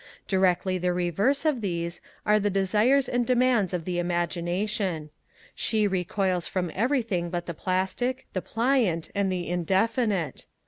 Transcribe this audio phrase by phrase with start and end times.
[0.27, 5.11] Directly the reverse of these, are the desires and demands of the Imagination.
[5.53, 10.47] She recoils from everything but the plastic, the pliant, and the indefinite.